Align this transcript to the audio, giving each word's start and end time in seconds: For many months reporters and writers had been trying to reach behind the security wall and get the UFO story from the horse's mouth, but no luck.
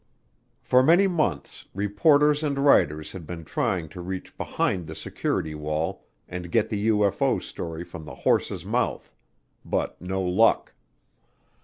For 0.63 0.81
many 0.81 1.05
months 1.05 1.65
reporters 1.75 2.41
and 2.43 2.57
writers 2.57 3.11
had 3.11 3.27
been 3.27 3.45
trying 3.45 3.87
to 3.89 4.01
reach 4.01 4.35
behind 4.35 4.87
the 4.87 4.95
security 4.95 5.53
wall 5.53 6.05
and 6.27 6.51
get 6.51 6.69
the 6.69 6.87
UFO 6.87 7.39
story 7.39 7.83
from 7.83 8.05
the 8.05 8.15
horse's 8.15 8.65
mouth, 8.65 9.13
but 9.63 10.01
no 10.01 10.19
luck. 10.23 10.73